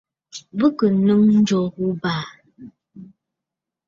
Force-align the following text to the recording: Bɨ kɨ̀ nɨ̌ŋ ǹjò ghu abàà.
Bɨ 0.57 0.67
kɨ̀ 0.77 0.89
nɨ̌ŋ 1.05 1.21
ǹjò 1.35 1.59
ghu 1.73 1.85
abàà. 1.95 2.23